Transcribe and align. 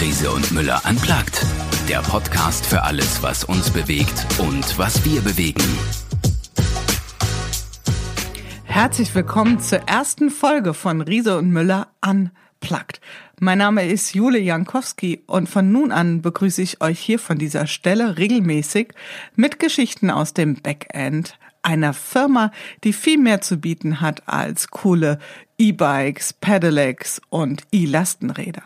Riese 0.00 0.30
und 0.30 0.52
Müller 0.52 0.86
anplagt. 0.86 1.44
Der 1.88 2.02
Podcast 2.02 2.64
für 2.64 2.82
alles, 2.82 3.20
was 3.20 3.42
uns 3.42 3.68
bewegt 3.68 4.26
und 4.38 4.78
was 4.78 5.04
wir 5.04 5.20
bewegen. 5.22 5.60
Herzlich 8.62 9.12
willkommen 9.16 9.58
zur 9.58 9.80
ersten 9.88 10.30
Folge 10.30 10.72
von 10.72 11.00
Riese 11.00 11.36
und 11.36 11.50
Müller 11.50 11.88
unplugged. 12.00 13.00
Mein 13.40 13.58
Name 13.58 13.88
ist 13.88 14.14
Jule 14.14 14.38
Jankowski 14.38 15.24
und 15.26 15.48
von 15.48 15.72
nun 15.72 15.90
an 15.90 16.22
begrüße 16.22 16.62
ich 16.62 16.80
euch 16.80 17.00
hier 17.00 17.18
von 17.18 17.36
dieser 17.36 17.66
Stelle 17.66 18.18
regelmäßig 18.18 18.94
mit 19.34 19.58
Geschichten 19.58 20.10
aus 20.10 20.32
dem 20.32 20.54
Backend 20.62 21.36
einer 21.62 21.92
Firma, 21.92 22.52
die 22.84 22.92
viel 22.92 23.18
mehr 23.18 23.40
zu 23.40 23.58
bieten 23.58 24.00
hat 24.00 24.28
als 24.28 24.68
coole 24.68 25.18
E-Bikes, 25.58 26.34
Pedelecs 26.34 27.20
und 27.30 27.62
E-Lastenräder. 27.72 28.62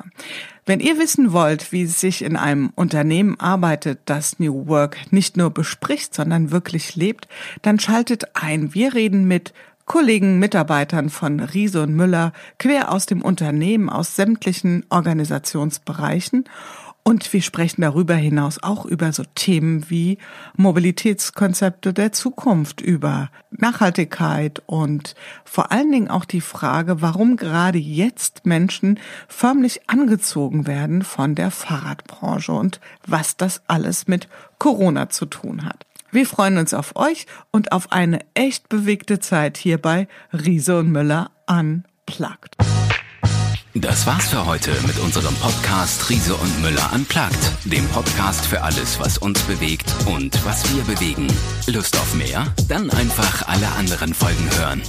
Wenn 0.66 0.80
ihr 0.80 0.98
wissen 0.98 1.32
wollt, 1.32 1.72
wie 1.72 1.82
es 1.82 2.00
sich 2.00 2.22
in 2.22 2.36
einem 2.36 2.70
Unternehmen 2.74 3.40
arbeitet, 3.40 4.00
das 4.04 4.38
New 4.38 4.66
Work 4.68 4.98
nicht 5.10 5.36
nur 5.36 5.50
bespricht, 5.50 6.14
sondern 6.14 6.50
wirklich 6.50 6.94
lebt, 6.94 7.26
dann 7.62 7.80
schaltet 7.80 8.36
ein. 8.36 8.74
Wir 8.74 8.94
reden 8.94 9.26
mit 9.26 9.52
Kollegen, 9.86 10.38
Mitarbeitern 10.38 11.10
von 11.10 11.40
Riese 11.40 11.82
und 11.82 11.94
Müller 11.94 12.32
quer 12.58 12.92
aus 12.92 13.06
dem 13.06 13.22
Unternehmen, 13.22 13.88
aus 13.88 14.14
sämtlichen 14.14 14.86
Organisationsbereichen 14.90 16.44
und 17.04 17.32
wir 17.32 17.42
sprechen 17.42 17.82
darüber 17.82 18.14
hinaus 18.14 18.62
auch 18.62 18.84
über 18.84 19.12
so 19.12 19.24
Themen 19.34 19.90
wie 19.90 20.18
Mobilitätskonzepte 20.56 21.92
der 21.92 22.12
Zukunft, 22.12 22.80
über 22.80 23.30
Nachhaltigkeit 23.50 24.62
und 24.66 25.14
vor 25.44 25.72
allen 25.72 25.90
Dingen 25.90 26.08
auch 26.08 26.24
die 26.24 26.40
Frage, 26.40 27.02
warum 27.02 27.36
gerade 27.36 27.78
jetzt 27.78 28.46
Menschen 28.46 29.00
förmlich 29.26 29.88
angezogen 29.88 30.66
werden 30.66 31.02
von 31.02 31.34
der 31.34 31.50
Fahrradbranche 31.50 32.52
und 32.52 32.80
was 33.06 33.36
das 33.36 33.62
alles 33.66 34.06
mit 34.06 34.28
Corona 34.58 35.08
zu 35.08 35.26
tun 35.26 35.64
hat. 35.64 35.86
Wir 36.12 36.26
freuen 36.26 36.58
uns 36.58 36.74
auf 36.74 36.94
euch 36.94 37.26
und 37.50 37.72
auf 37.72 37.90
eine 37.90 38.20
echt 38.34 38.68
bewegte 38.68 39.18
Zeit 39.18 39.56
hier 39.56 39.78
bei 39.78 40.08
Riese 40.32 40.78
und 40.78 40.92
Müller 40.92 41.30
Unplugged. 41.48 42.61
Das 43.74 44.06
war's 44.06 44.28
für 44.28 44.44
heute 44.44 44.70
mit 44.86 44.98
unserem 44.98 45.34
Podcast 45.36 46.10
Riese 46.10 46.34
und 46.34 46.60
Müller 46.60 46.90
Unplugged, 46.94 47.38
dem 47.64 47.88
Podcast 47.88 48.44
für 48.44 48.60
alles, 48.62 49.00
was 49.00 49.16
uns 49.16 49.40
bewegt 49.44 49.90
und 50.04 50.44
was 50.44 50.74
wir 50.74 50.82
bewegen. 50.82 51.26
Lust 51.68 51.96
auf 51.96 52.14
mehr? 52.14 52.44
Dann 52.68 52.90
einfach 52.90 53.48
alle 53.48 53.66
anderen 53.78 54.12
Folgen 54.12 54.50
hören. 54.58 54.82